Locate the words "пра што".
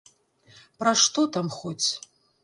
0.79-1.25